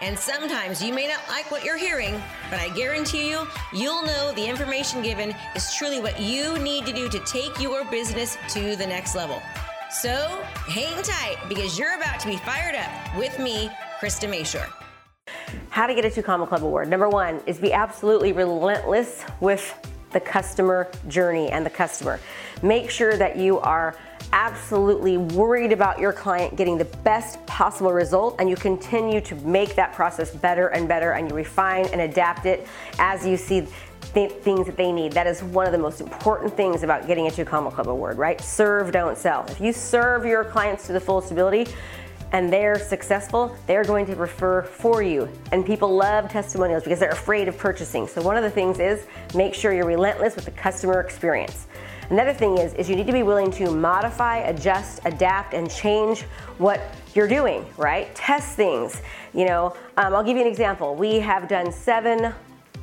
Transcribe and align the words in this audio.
And 0.00 0.18
sometimes 0.18 0.82
you 0.82 0.92
may 0.92 1.08
not 1.08 1.20
like 1.28 1.50
what 1.50 1.64
you're 1.64 1.78
hearing, 1.78 2.20
but 2.50 2.60
I 2.60 2.68
guarantee 2.70 3.30
you, 3.30 3.46
you'll 3.72 4.02
know 4.02 4.32
the 4.32 4.46
information 4.46 5.02
given 5.02 5.34
is 5.54 5.74
truly 5.74 6.00
what 6.00 6.20
you 6.20 6.58
need 6.58 6.84
to 6.86 6.92
do 6.92 7.08
to 7.08 7.18
take 7.20 7.58
your 7.60 7.84
business 7.86 8.36
to 8.50 8.76
the 8.76 8.86
next 8.86 9.14
level. 9.14 9.40
So 9.90 10.10
hang 10.68 11.02
tight 11.02 11.38
because 11.48 11.78
you're 11.78 11.94
about 11.94 12.20
to 12.20 12.26
be 12.26 12.36
fired 12.36 12.74
up 12.74 13.16
with 13.16 13.38
me, 13.38 13.70
Krista 13.98 14.28
Mashore. 14.28 14.70
How 15.70 15.86
to 15.86 15.94
get 15.94 16.04
a 16.04 16.10
Two 16.10 16.22
Comma 16.22 16.46
Club 16.46 16.62
award. 16.62 16.88
Number 16.88 17.08
one 17.08 17.40
is 17.46 17.58
be 17.58 17.72
absolutely 17.72 18.32
relentless 18.32 19.24
with 19.40 19.74
the 20.12 20.20
customer 20.20 20.90
journey 21.08 21.50
and 21.50 21.64
the 21.64 21.70
customer. 21.70 22.20
Make 22.62 22.90
sure 22.90 23.16
that 23.16 23.36
you 23.36 23.58
are 23.58 23.96
absolutely 24.32 25.16
worried 25.16 25.72
about 25.72 25.98
your 25.98 26.12
client 26.12 26.56
getting 26.56 26.78
the 26.78 26.84
best 26.84 27.44
possible 27.46 27.92
result 27.92 28.36
and 28.38 28.48
you 28.48 28.56
continue 28.56 29.20
to 29.20 29.34
make 29.36 29.74
that 29.76 29.92
process 29.92 30.34
better 30.34 30.68
and 30.68 30.88
better 30.88 31.12
and 31.12 31.28
you 31.28 31.36
refine 31.36 31.86
and 31.86 32.00
adapt 32.00 32.46
it 32.46 32.66
as 32.98 33.26
you 33.26 33.36
see 33.36 33.66
th- 34.14 34.32
things 34.32 34.66
that 34.66 34.76
they 34.76 34.92
need. 34.92 35.12
That 35.12 35.26
is 35.26 35.42
one 35.42 35.66
of 35.66 35.72
the 35.72 35.78
most 35.78 36.00
important 36.00 36.56
things 36.56 36.82
about 36.82 37.06
getting 37.06 37.26
a 37.26 37.30
Two 37.30 37.44
Comma 37.44 37.70
Club 37.70 37.88
award, 37.88 38.18
right? 38.18 38.40
Serve, 38.40 38.92
don't 38.92 39.16
sell. 39.16 39.44
If 39.48 39.60
you 39.60 39.72
serve 39.72 40.24
your 40.24 40.44
clients 40.44 40.86
to 40.86 40.92
the 40.92 41.00
fullest 41.00 41.30
ability, 41.30 41.66
and 42.36 42.52
they're 42.52 42.78
successful, 42.78 43.56
they're 43.66 43.82
going 43.82 44.04
to 44.04 44.14
refer 44.14 44.60
for 44.60 45.02
you. 45.02 45.26
And 45.52 45.64
people 45.64 45.96
love 45.96 46.28
testimonials 46.28 46.82
because 46.82 47.00
they're 47.00 47.08
afraid 47.08 47.48
of 47.48 47.56
purchasing. 47.56 48.06
So 48.06 48.20
one 48.20 48.36
of 48.36 48.42
the 48.42 48.50
things 48.50 48.78
is 48.78 49.06
make 49.34 49.54
sure 49.54 49.72
you're 49.72 49.86
relentless 49.86 50.36
with 50.36 50.44
the 50.44 50.50
customer 50.50 51.00
experience. 51.00 51.66
Another 52.10 52.34
thing 52.34 52.58
is, 52.58 52.74
is 52.74 52.90
you 52.90 52.94
need 52.94 53.06
to 53.06 53.12
be 53.14 53.22
willing 53.22 53.50
to 53.52 53.70
modify, 53.70 54.40
adjust, 54.40 55.00
adapt, 55.06 55.54
and 55.54 55.70
change 55.70 56.24
what 56.58 56.82
you're 57.14 57.26
doing, 57.26 57.64
right? 57.78 58.14
Test 58.14 58.54
things. 58.54 59.00
You 59.32 59.46
know, 59.46 59.74
um, 59.96 60.14
I'll 60.14 60.22
give 60.22 60.36
you 60.36 60.42
an 60.42 60.48
example. 60.48 60.94
We 60.94 61.20
have 61.20 61.48
done 61.48 61.72
seven 61.72 62.34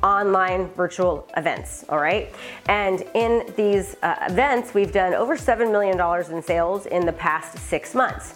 online 0.04 0.68
virtual 0.74 1.26
events, 1.36 1.84
all 1.88 1.98
right? 1.98 2.32
And 2.68 3.02
in 3.14 3.52
these 3.56 3.96
uh, 4.02 4.16
events, 4.28 4.74
we've 4.74 4.92
done 4.92 5.14
over 5.14 5.36
$7 5.36 5.72
million 5.72 5.98
in 6.30 6.42
sales 6.42 6.86
in 6.86 7.06
the 7.06 7.12
past 7.12 7.58
six 7.58 7.94
months. 7.94 8.34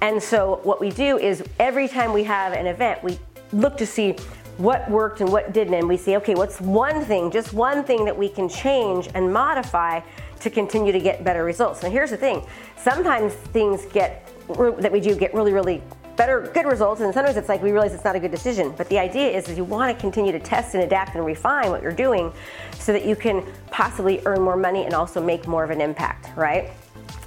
And 0.00 0.22
so 0.22 0.60
what 0.62 0.80
we 0.80 0.90
do 0.90 1.18
is 1.18 1.42
every 1.58 1.88
time 1.88 2.12
we 2.12 2.24
have 2.24 2.52
an 2.52 2.66
event, 2.66 3.02
we 3.04 3.18
look 3.52 3.76
to 3.78 3.86
see 3.86 4.16
what 4.56 4.88
worked 4.90 5.20
and 5.20 5.30
what 5.30 5.52
didn't, 5.52 5.74
and 5.74 5.88
we 5.88 5.96
see, 5.96 6.16
okay, 6.16 6.34
what's 6.34 6.60
one 6.60 7.02
thing, 7.04 7.30
just 7.30 7.52
one 7.52 7.82
thing 7.82 8.04
that 8.04 8.16
we 8.16 8.28
can 8.28 8.48
change 8.48 9.08
and 9.14 9.32
modify 9.32 10.00
to 10.40 10.50
continue 10.50 10.92
to 10.92 11.00
get 11.00 11.24
better 11.24 11.44
results. 11.44 11.82
Now, 11.82 11.90
here's 11.90 12.10
the 12.10 12.16
thing 12.16 12.46
sometimes 12.76 13.32
things 13.32 13.86
get 13.86 14.26
that 14.48 14.90
we 14.90 15.00
do 15.00 15.14
get 15.14 15.32
really, 15.32 15.52
really 15.52 15.82
better, 16.16 16.50
good 16.52 16.66
results, 16.66 17.00
and 17.00 17.14
sometimes 17.14 17.36
it's 17.38 17.48
like 17.48 17.62
we 17.62 17.72
realize 17.72 17.94
it's 17.94 18.04
not 18.04 18.16
a 18.16 18.20
good 18.20 18.30
decision. 18.30 18.74
But 18.76 18.88
the 18.90 18.98
idea 18.98 19.30
is, 19.30 19.48
is 19.48 19.56
you 19.56 19.64
want 19.64 19.96
to 19.96 19.98
continue 19.98 20.32
to 20.32 20.40
test 20.40 20.74
and 20.74 20.82
adapt 20.82 21.14
and 21.14 21.24
refine 21.24 21.70
what 21.70 21.82
you're 21.82 21.92
doing 21.92 22.30
so 22.78 22.92
that 22.92 23.06
you 23.06 23.16
can 23.16 23.42
possibly 23.70 24.20
earn 24.26 24.42
more 24.42 24.56
money 24.56 24.84
and 24.84 24.92
also 24.92 25.22
make 25.22 25.46
more 25.46 25.64
of 25.64 25.70
an 25.70 25.80
impact, 25.80 26.36
right? 26.36 26.72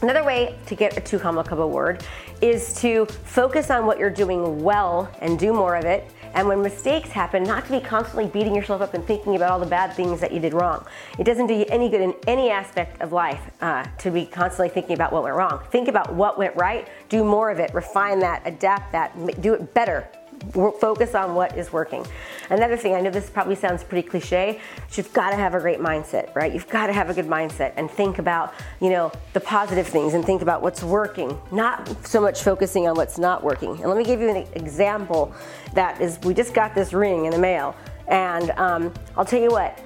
Another 0.03 0.25
way 0.25 0.53
to 0.65 0.75
get 0.75 0.97
a 0.97 0.99
two 0.99 1.17
comma 1.17 1.45
club 1.45 1.61
award 1.61 2.03
is 2.41 2.73
to 2.81 3.05
focus 3.05 3.69
on 3.69 3.85
what 3.85 3.97
you're 3.97 4.09
doing 4.09 4.61
well 4.61 5.09
and 5.21 5.39
do 5.39 5.53
more 5.53 5.77
of 5.77 5.85
it 5.85 6.11
and 6.33 6.45
when 6.45 6.61
mistakes 6.61 7.07
happen, 7.07 7.43
not 7.43 7.63
to 7.67 7.71
be 7.71 7.79
constantly 7.79 8.27
beating 8.27 8.53
yourself 8.53 8.81
up 8.81 8.95
and 8.95 9.05
thinking 9.05 9.37
about 9.37 9.51
all 9.51 9.59
the 9.61 9.65
bad 9.65 9.93
things 9.93 10.19
that 10.19 10.33
you 10.33 10.41
did 10.41 10.53
wrong. 10.53 10.85
It 11.17 11.23
doesn't 11.23 11.47
do 11.47 11.53
you 11.53 11.65
any 11.69 11.87
good 11.87 12.01
in 12.01 12.13
any 12.27 12.49
aspect 12.49 13.01
of 13.01 13.13
life 13.13 13.39
uh, 13.61 13.85
to 13.99 14.11
be 14.11 14.25
constantly 14.25 14.67
thinking 14.67 14.93
about 14.93 15.13
what 15.13 15.23
went 15.23 15.37
wrong. 15.37 15.63
Think 15.71 15.87
about 15.87 16.13
what 16.13 16.37
went 16.37 16.53
right, 16.57 16.85
do 17.07 17.23
more 17.23 17.49
of 17.49 17.59
it, 17.59 17.73
refine 17.73 18.19
that, 18.19 18.41
adapt 18.45 18.91
that, 18.91 19.41
do 19.41 19.53
it 19.53 19.73
better 19.73 20.05
focus 20.51 21.15
on 21.15 21.35
what 21.35 21.57
is 21.57 21.71
working. 21.71 22.05
Another 22.53 22.77
thing, 22.77 22.93
I 22.93 23.01
know 23.01 23.09
this 23.09 23.31
probably 23.31 23.55
sounds 23.55 23.83
pretty 23.83 24.07
cliche, 24.07 24.61
but 24.87 24.95
you've 24.95 25.11
got 25.11 25.31
to 25.31 25.35
have 25.35 25.55
a 25.55 25.59
great 25.59 25.79
mindset, 25.79 26.35
right? 26.35 26.53
You've 26.53 26.69
got 26.69 26.85
to 26.85 26.93
have 26.93 27.09
a 27.09 27.13
good 27.15 27.25
mindset 27.25 27.73
and 27.77 27.89
think 27.89 28.19
about, 28.19 28.53
you 28.79 28.91
know, 28.91 29.11
the 29.33 29.39
positive 29.39 29.87
things 29.87 30.13
and 30.13 30.23
think 30.23 30.43
about 30.43 30.61
what's 30.61 30.83
working, 30.83 31.35
not 31.51 31.89
so 32.05 32.21
much 32.21 32.43
focusing 32.43 32.87
on 32.87 32.95
what's 32.95 33.17
not 33.17 33.43
working. 33.43 33.71
And 33.71 33.85
let 33.85 33.97
me 33.97 34.03
give 34.03 34.21
you 34.21 34.29
an 34.29 34.45
example 34.53 35.33
that 35.73 35.99
is, 35.99 36.19
we 36.21 36.35
just 36.35 36.53
got 36.53 36.75
this 36.75 36.93
ring 36.93 37.25
in 37.25 37.31
the 37.31 37.39
mail, 37.39 37.75
and 38.07 38.51
um, 38.51 38.93
I'll 39.17 39.25
tell 39.25 39.41
you 39.41 39.49
what. 39.49 39.79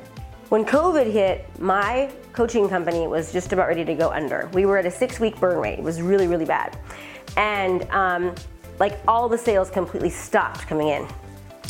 When 0.49 0.66
COVID 0.66 1.09
hit, 1.09 1.47
my 1.61 2.11
coaching 2.34 2.67
company 2.67 3.07
was 3.07 3.31
just 3.31 3.53
about 3.53 3.69
ready 3.69 3.85
to 3.85 3.95
go 3.95 4.11
under. 4.11 4.49
We 4.51 4.66
were 4.66 4.78
at 4.78 4.85
a 4.85 4.91
six 4.91 5.22
week 5.22 5.39
burn 5.39 5.57
rate. 5.57 5.79
It 5.79 5.84
was 5.84 6.01
really, 6.01 6.28
really 6.28 6.45
bad. 6.45 6.78
And 7.38 7.84
um, 7.91 8.35
like 8.78 8.99
all 9.07 9.29
the 9.29 9.38
sales 9.38 9.69
completely 9.69 10.09
stopped 10.09 10.67
coming 10.67 10.89
in. 10.89 11.07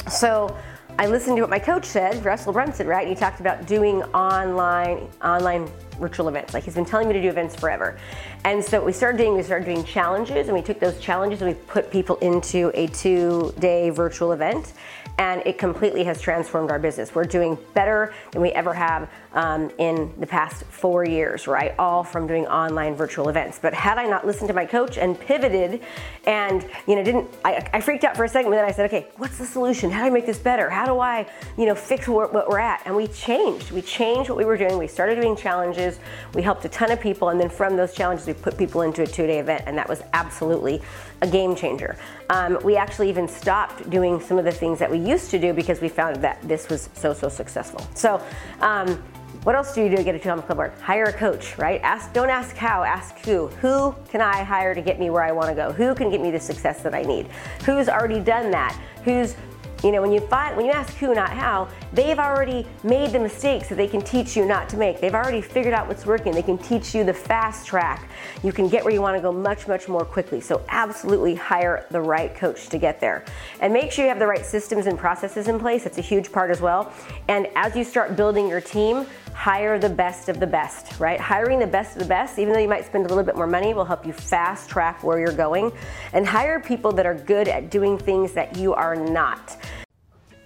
So 0.10 0.56
I 1.00 1.06
listened 1.06 1.36
to 1.38 1.42
what 1.42 1.52
my 1.52 1.60
coach 1.60 1.86
said, 1.86 2.26
Russell 2.26 2.54
Brunson, 2.54 2.88
right? 2.88 3.08
He 3.08 3.14
talked 3.14 3.40
about 3.40 3.68
doing 3.68 4.02
online 4.16 5.08
online 5.24 5.70
virtual 6.00 6.28
events. 6.28 6.54
Like 6.54 6.64
he's 6.64 6.76
been 6.76 6.86
telling 6.86 7.08
me 7.08 7.14
to 7.14 7.22
do 7.22 7.30
events 7.30 7.56
forever. 7.56 8.00
And 8.46 8.64
so 8.64 8.80
what 8.80 8.86
we 8.86 8.94
started 8.94 9.18
doing, 9.18 9.36
we 9.36 9.44
started 9.44 9.66
doing 9.66 9.84
challenges 9.84 10.48
and 10.48 10.56
we 10.56 10.64
took 10.64 10.80
those 10.80 11.00
challenges 11.00 11.42
and 11.42 11.50
we 11.50 11.56
put 11.66 11.92
people 11.92 12.16
into 12.18 12.72
a 12.74 12.88
two 12.88 13.54
day 13.60 13.90
virtual 13.90 14.32
event 14.32 14.74
and 15.20 15.42
it 15.46 15.58
completely 15.58 16.04
has 16.04 16.22
transformed 16.22 16.70
our 16.70 16.78
business. 16.78 17.16
We're 17.16 17.26
doing 17.26 17.58
better 17.74 18.14
than 18.32 18.42
we 18.42 18.52
ever 18.52 18.74
have 18.74 19.10
um, 19.34 19.72
in 19.80 20.14
the 20.20 20.28
past 20.28 20.64
four 20.66 21.06
years, 21.06 21.48
right? 21.48 21.74
All 21.80 22.04
from 22.04 22.28
doing 22.28 22.46
online 22.46 22.96
virtual 22.96 23.30
events. 23.30 23.58
But 23.60 23.74
had 23.74 23.98
I 23.98 24.06
not 24.06 24.28
listened 24.28 24.48
to 24.50 24.54
my 24.54 24.66
coach 24.66 24.98
and 24.98 25.20
pivoted 25.20 25.82
and, 26.26 26.68
you 26.88 26.96
know, 26.96 27.04
didn't, 27.04 27.30
I, 27.44 27.68
I 27.74 27.82
freaked 27.82 28.04
out 28.04 28.16
for 28.16 28.26
a 28.26 28.30
second, 28.30 28.52
but 28.52 28.58
then 28.58 28.66
I 28.66 28.72
said, 28.72 28.86
okay, 28.86 29.08
what's 29.18 29.40
the 29.40 29.46
solution? 29.46 29.90
How 29.90 30.02
do 30.02 30.08
I 30.08 30.10
make 30.12 30.28
this 30.28 30.40
better? 30.40 30.70
How 30.70 30.86
do 30.88 31.00
I, 31.00 31.28
you 31.58 31.66
know, 31.66 31.76
fix 31.76 32.08
what, 32.08 32.34
what 32.34 32.50
we're 32.50 32.60
at? 32.60 32.82
And 32.86 32.96
we 32.96 33.08
changed. 33.08 33.72
We 33.72 33.82
changed 33.82 34.30
what 34.30 34.38
we 34.38 34.46
were 34.46 34.58
doing. 34.58 34.78
We 34.78 34.88
started 34.88 35.16
doing 35.16 35.36
challenges. 35.36 36.00
We 36.34 36.42
helped 36.42 36.66
a 36.66 36.70
ton 36.70 36.92
of 36.92 37.00
people. 37.00 37.30
And 37.30 37.40
then 37.40 37.50
from 37.50 37.78
those 37.78 37.94
challenges, 37.94 38.28
we 38.28 38.34
put 38.34 38.58
people 38.58 38.82
into 38.82 39.04
a 39.04 39.08
two 39.08 39.28
day 39.28 39.40
event. 39.40 39.64
And 39.68 39.78
that 39.78 39.88
was 39.88 40.02
absolutely 40.14 40.82
a 41.22 41.28
game 41.28 41.56
changer. 41.56 41.98
Um, 42.30 42.60
we 42.64 42.76
actually 42.76 43.10
even 43.10 43.28
stopped 43.28 43.90
doing 43.90 44.20
some 44.20 44.38
of 44.38 44.46
the 44.46 44.52
things 44.52 44.80
that 44.80 44.90
we 44.90 44.98
used 44.98 45.32
to 45.32 45.40
do 45.40 45.54
because 45.54 45.82
we 45.82 45.90
found 45.90 46.18
that 46.18 46.42
this 46.48 46.70
was 46.70 46.90
so, 46.94 47.14
so 47.14 47.30
successful. 47.30 47.82
So, 47.94 48.22
um, 48.62 49.02
what 49.44 49.56
else 49.56 49.74
do 49.74 49.82
you 49.82 49.90
do 49.90 49.96
to 49.96 50.04
get 50.04 50.14
a 50.14 50.20
Two 50.20 50.30
Club 50.42 50.52
Award? 50.52 50.74
Hire 50.82 51.06
a 51.06 51.14
coach, 51.14 51.58
right? 51.58 51.80
Ask, 51.82 52.12
don't 52.12 52.30
ask 52.30 52.56
how, 52.58 52.84
ask 52.84 53.18
who. 53.20 53.48
Who 53.62 53.96
can 54.10 54.20
I 54.20 54.44
hire 54.44 54.76
to 54.76 54.82
get 54.82 55.00
me 55.00 55.10
where 55.10 55.24
I 55.24 55.32
want 55.32 55.48
to 55.48 55.56
go? 55.56 55.72
Who 55.72 55.96
can 55.96 56.10
get 56.10 56.20
me 56.20 56.32
the 56.32 56.40
success 56.40 56.82
that 56.82 56.94
I 56.94 57.04
need? 57.04 57.28
Who's 57.66 57.88
already 57.88 58.20
done 58.20 58.52
that? 58.52 58.78
Who's 59.06 59.36
you 59.84 59.92
know, 59.92 60.02
when 60.02 60.12
you 60.12 60.20
find 60.22 60.58
when 60.58 60.66
you 60.66 60.72
ask 60.72 60.96
who, 60.96 61.14
not 61.14 61.30
how, 61.30 61.68
they've 61.94 62.20
already 62.20 62.66
made 62.84 63.12
the 63.12 63.20
mistakes 63.20 63.70
that 63.70 63.76
they 63.76 63.88
can 63.88 64.02
teach 64.02 64.36
you 64.36 64.46
not 64.46 64.68
to 64.70 64.78
make. 64.78 65.00
They've 65.00 65.14
already 65.14 65.42
figured 65.42 65.74
out 65.74 65.88
what's 65.88 66.06
working. 66.06 66.34
They 66.34 66.42
can 66.42 66.58
teach 66.58 66.96
you 66.96 67.04
the 67.04 67.14
fast 67.14 67.68
track. 67.68 68.10
You 68.44 68.52
can 68.52 68.68
get 68.68 68.84
where 68.84 68.94
you 68.94 69.02
want 69.02 69.16
to 69.18 69.22
go 69.22 69.32
much, 69.32 69.68
much 69.68 69.88
more 69.88 70.04
quickly. 70.04 70.42
So 70.42 70.64
absolutely 70.70 71.36
hire 71.36 71.86
the 71.92 72.02
right 72.02 72.34
coach 72.36 72.70
to 72.70 72.78
get 72.78 73.00
there. 73.00 73.26
And 73.62 73.72
make 73.72 73.92
sure 73.92 74.04
you 74.04 74.10
have 74.10 74.20
the 74.20 74.28
right 74.28 74.46
systems 74.46 74.88
and 74.88 74.98
processes 74.98 75.48
in 75.48 75.60
place. 75.60 75.84
That's 75.84 75.98
a 75.98 76.02
huge 76.02 76.32
part 76.32 76.50
as 76.50 76.62
well. 76.62 76.92
And 77.28 77.48
as 77.56 77.76
you 77.76 77.84
start 77.84 78.16
building 78.16 78.48
your 78.48 78.62
team, 78.62 79.06
hire 79.38 79.78
the 79.78 79.88
best 79.88 80.30
of 80.30 80.40
the 80.40 80.48
best, 80.48 81.00
right? 81.00 81.20
Hiring 81.20 81.60
the 81.60 81.68
best 81.68 81.96
of 81.96 82.02
the 82.02 82.08
best, 82.08 82.40
even 82.40 82.54
though 82.54 82.60
you 82.60 82.68
might 82.68 82.88
spend 82.88 83.06
a 83.06 83.08
little 83.08 83.24
bit 83.24 83.36
more 83.36 83.46
money, 83.46 83.72
will 83.76 83.86
help 83.86 84.04
you 84.04 84.12
fast 84.12 84.68
track 84.68 85.04
where 85.04 85.20
you're 85.20 85.32
going. 85.32 85.72
And 86.14 86.26
hire 86.26 86.60
people 86.60 86.92
that 86.94 87.06
are 87.06 87.14
good 87.14 87.48
at 87.48 87.70
doing 87.70 88.00
things 88.00 88.34
that 88.34 88.58
you 88.58 88.74
are 88.74 88.96
not. 88.96 89.56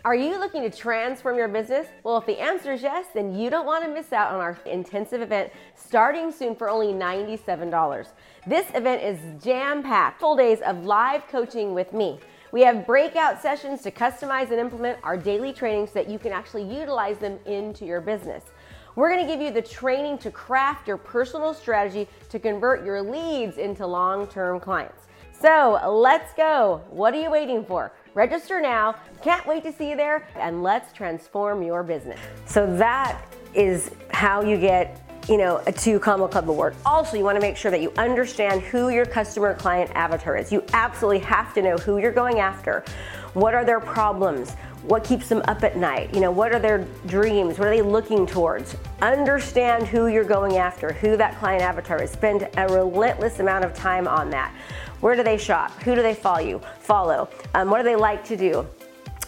Are 0.04 0.14
you 0.14 0.38
looking 0.38 0.64
to 0.64 0.70
transform 0.70 1.38
your 1.38 1.48
business? 1.48 1.88
Well, 2.04 2.18
if 2.18 2.26
the 2.26 2.38
answer 2.38 2.74
is 2.74 2.82
yes, 2.82 3.06
then 3.14 3.34
you 3.34 3.50
don't 3.50 3.66
want 3.66 3.86
to 3.86 3.90
miss 3.90 4.12
out 4.12 4.34
on 4.34 4.42
our 4.42 4.60
intensive 4.66 5.22
event 5.22 5.54
starting 5.76 6.30
soon 6.30 6.54
for 6.54 6.70
only 6.70 6.88
$97. 6.88 8.08
This 8.46 8.66
event 8.76 9.04
is 9.04 9.42
jam 9.42 9.84
packed, 9.84 10.20
full 10.20 10.36
days 10.36 10.60
of 10.66 10.84
live 10.84 11.26
coaching 11.30 11.74
with 11.74 11.94
me. 11.94 12.20
We 12.52 12.62
have 12.64 12.86
breakout 12.86 13.42
sessions 13.42 13.84
to 13.84 13.92
customize 13.92 14.52
and 14.52 14.60
implement 14.60 15.00
our 15.04 15.16
daily 15.16 15.54
trainings 15.54 15.92
so 15.92 15.94
that 15.94 16.10
you 16.10 16.20
can 16.20 16.34
actually 16.34 16.64
utilize 16.64 17.18
them 17.20 17.40
into 17.46 17.86
your 17.86 18.02
business. 18.02 18.44
We're 18.96 19.10
going 19.10 19.26
to 19.26 19.32
give 19.32 19.42
you 19.42 19.52
the 19.52 19.62
training 19.62 20.18
to 20.20 20.32
craft 20.32 20.88
your 20.88 20.98
personal 20.98 21.54
strategy 21.54 22.08
to 22.30 22.40
convert 22.40 22.84
your 22.84 23.02
leads 23.02 23.58
into 23.58 23.88
long 23.88 24.28
term 24.28 24.60
clients. 24.60 25.08
So 25.40 25.80
let's 25.90 26.34
go. 26.34 26.84
What 26.90 27.14
are 27.14 27.22
you 27.22 27.32
waiting 27.32 27.66
for? 27.66 27.94
Register 28.14 28.62
now. 28.62 28.96
Can't 29.24 29.46
wait 29.48 29.64
to 29.64 29.72
see 29.72 29.90
you 29.90 29.96
there, 29.96 30.28
and 30.36 30.62
let's 30.62 30.94
transform 30.94 31.64
your 31.64 31.84
business. 31.84 32.20
So 32.46 32.68
that 32.78 33.22
is 33.54 33.92
how 34.12 34.42
you 34.42 34.58
get 34.58 35.02
you 35.30 35.38
know, 35.38 35.62
a 35.68 35.72
two 35.72 36.00
Comma 36.00 36.28
Club 36.28 36.50
award. 36.50 36.76
Also, 36.86 37.16
you 37.16 37.24
want 37.24 37.36
to 37.36 37.42
make 37.42 37.56
sure 37.56 37.72
that 37.72 37.82
you 37.82 37.94
understand 37.98 38.62
who 38.62 38.90
your 38.90 39.06
customer 39.06 39.54
client 39.54 39.92
avatar 39.94 40.36
is. 40.36 40.52
You 40.52 40.64
absolutely 40.74 41.20
have 41.20 41.54
to 41.54 41.62
know 41.62 41.78
who 41.78 42.00
you're 42.00 42.12
going 42.12 42.40
after. 42.40 42.84
What 43.34 43.54
are 43.54 43.64
their 43.64 43.80
problems? 43.80 44.54
What 44.84 45.04
keeps 45.04 45.30
them 45.30 45.44
up 45.48 45.64
at 45.64 45.78
night? 45.78 46.14
You 46.14 46.22
know, 46.22 46.32
what 46.32 46.54
are 46.54 46.60
their 46.60 46.88
dreams? 47.06 47.60
What 47.60 47.68
are 47.68 47.72
they 47.72 47.84
looking 47.84 48.26
towards? 48.26 48.76
Understand 49.02 49.86
who 49.86 50.08
you're 50.08 50.24
going 50.24 50.58
after, 50.58 50.92
who 50.92 51.16
that 51.18 51.38
client 51.38 51.62
avatar 51.62 52.02
is. 52.02 52.10
Spend 52.10 52.50
a 52.58 52.68
relentless 52.68 53.40
amount 53.40 53.64
of 53.64 53.76
time 53.76 54.08
on 54.08 54.32
that. 54.32 54.52
Where 55.00 55.16
do 55.16 55.22
they 55.22 55.38
shop? 55.38 55.72
Who 55.84 55.94
do 55.94 56.02
they 56.02 56.16
follow 56.16 56.40
you? 56.40 56.62
Follow. 56.80 57.30
Um, 57.54 57.70
what 57.70 57.78
do 57.78 57.84
they 57.84 57.96
like 57.96 58.24
to 58.26 58.36
do? 58.36 58.66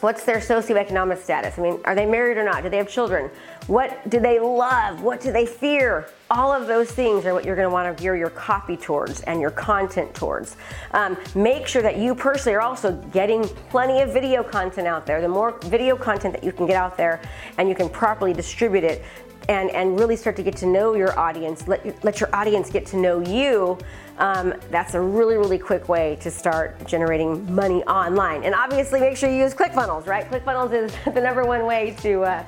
What's 0.04 0.26
their 0.26 0.40
socioeconomic 0.40 1.24
status? 1.24 1.58
I 1.58 1.62
mean, 1.62 1.80
are 1.86 1.96
they 1.96 2.06
married 2.06 2.38
or 2.38 2.44
not? 2.44 2.62
Do 2.62 2.70
they 2.70 2.76
have 2.76 2.90
children? 2.90 3.32
What 3.68 4.10
do 4.10 4.20
they 4.20 4.38
love? 4.38 5.02
What 5.02 5.22
do 5.22 5.32
they 5.32 5.46
fear? 5.46 6.10
All 6.30 6.52
of 6.52 6.68
those 6.68 6.92
things 6.92 7.26
are 7.26 7.34
what 7.34 7.46
you're 7.46 7.56
going 7.56 7.70
to 7.70 7.74
want 7.74 7.96
to 7.96 8.04
gear 8.04 8.14
your 8.14 8.32
copy 8.32 8.76
towards 8.76 9.22
and 9.22 9.40
your 9.40 9.52
content 9.52 10.14
towards. 10.14 10.58
Um, 10.92 11.16
make 11.36 11.68
sure 11.68 11.82
that 11.82 11.96
you 11.96 12.16
personally 12.16 12.54
are 12.54 12.62
also 12.62 12.92
getting 13.14 13.46
plenty 13.70 14.02
of 14.02 14.12
video 14.12 14.44
content 14.44 14.88
out 14.88 15.06
there. 15.06 15.22
The 15.22 15.30
more 15.30 15.58
video 15.62 15.96
content 15.96 16.34
that 16.34 16.44
you 16.44 16.52
can 16.52 16.66
get 16.66 16.76
out 16.76 16.98
there 16.98 17.22
and 17.58 17.70
you 17.70 17.76
can 17.76 17.88
properly 17.88 18.34
distribute 18.34 18.84
it, 18.84 19.06
and, 19.50 19.70
and 19.72 20.00
really 20.00 20.16
start 20.16 20.36
to 20.38 20.44
get 20.44 20.56
to 20.58 20.66
know 20.66 20.94
your 20.94 21.18
audience, 21.20 21.68
let, 21.68 22.04
let 22.04 22.20
your 22.20 22.34
audience 22.34 22.70
get 22.70 22.86
to 22.88 22.98
know 22.98 23.20
you, 23.20 23.78
um, 24.18 24.54
that's 24.70 24.94
a 24.94 25.02
really, 25.02 25.36
really 25.36 25.58
quick 25.58 25.90
way 25.90 26.18
to 26.22 26.30
start 26.30 26.86
generating 26.86 27.54
money 27.54 27.84
online. 27.84 28.44
And 28.44 28.54
obviously, 28.54 29.00
make 29.00 29.18
sure 29.18 29.30
you 29.30 29.38
use 29.38 29.54
ClickFunnels, 29.54 30.06
right? 30.06 30.30
ClickFunnels 30.30 30.72
is 30.74 30.94
the 31.14 31.22
number 31.22 31.44
one 31.46 31.66
way 31.66 31.96
to, 32.02 32.22
uh, 32.22 32.46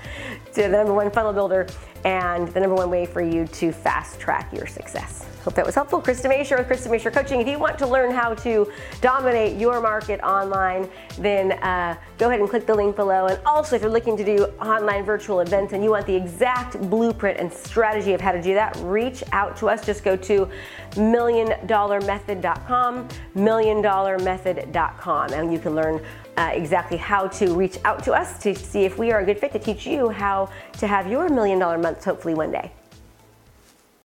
to 0.53 0.62
the 0.62 0.69
number 0.69 0.94
one 0.94 1.09
funnel 1.09 1.33
builder 1.33 1.68
and 2.06 2.48
the 2.50 2.60
number 2.60 2.75
one 2.75 2.90
way 2.90 3.06
for 3.06 3.22
you 3.22 3.48
to 3.48 3.72
fast 3.72 4.19
track 4.19 4.52
your 4.54 4.68
success. 4.68 5.25
Hope 5.44 5.56
that 5.56 5.66
was 5.66 5.75
helpful. 5.75 6.02
Krista 6.02 6.25
Mashore 6.25 6.57
with 6.57 6.68
Krista 6.68 6.88
Mashore 6.88 7.13
Coaching. 7.13 7.40
If 7.40 7.48
you 7.48 7.60
want 7.60 7.78
to 7.78 7.86
learn 7.86 8.10
how 8.10 8.34
to 8.36 8.72
dominate 9.00 9.60
your 9.60 9.80
market 9.80 10.19
online, 10.22 10.90
then 11.19 11.52
uh, 11.52 11.96
go 12.18 12.30
ahead 12.30 12.40
and 12.40 12.50
click 12.50 12.66
the 12.66 12.74
link 12.74 12.96
below. 12.96 13.28
And 13.28 13.40
also, 13.46 13.75
if 13.75 13.84
you're 13.84 13.92
looking 13.92 14.18
to 14.18 14.25
do 14.25 14.46
online 14.60 15.04
virtual 15.04 15.42
events 15.42 15.74
and 15.74 15.84
you 15.84 15.92
want 15.92 16.07
the 16.07 16.16
exact 16.16 16.81
blueprint 16.90 17.40
and 17.40 17.54
strategy 17.54 18.13
of 18.13 18.22
how 18.22 18.31
to 18.31 18.42
do 18.42 18.56
that, 18.56 18.75
reach 18.78 19.24
out 19.34 19.56
to 19.58 19.69
us. 19.69 19.86
Just 19.86 20.04
go 20.04 20.16
to 20.16 20.50
milliondollarmethod.com, 20.94 23.08
milliondollarmethod.com, 23.36 25.34
and 25.34 25.54
you 25.54 25.60
can 25.60 25.75
learn 25.75 26.01
uh, 26.38 26.52
exactly 26.54 26.98
how 26.98 27.28
to 27.28 27.54
reach 27.54 27.78
out 27.86 28.04
to 28.04 28.14
us 28.14 28.40
to 28.40 28.54
see 28.56 28.84
if 28.84 28.98
we 28.98 29.12
are 29.12 29.20
a 29.22 29.26
good 29.26 29.40
fit 29.40 29.52
to 29.54 29.60
teach 29.60 29.86
you 29.86 30.10
how 30.10 30.50
to 30.74 30.88
have 30.88 31.10
your 31.10 31.30
million 31.30 31.60
dollar 31.60 31.78
months 31.78 32.04
hopefully 32.06 32.34
one 32.34 32.52
day. 32.52 32.72